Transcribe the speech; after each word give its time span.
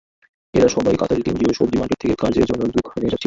এঁরা 0.53 0.67
সবাই 0.67 0.95
কাতারের 0.97 1.25
কেন্দ্রীয় 1.25 1.53
সবজি 1.53 1.77
মার্কেট 1.77 1.97
থেকে 2.01 2.15
কাজের 2.15 2.45
জন্য 2.45 2.63
দুখানে 2.67 3.03
যাচ্ছিলেন। 3.03 3.19